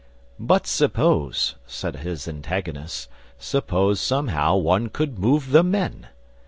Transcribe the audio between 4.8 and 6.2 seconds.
could move the men!"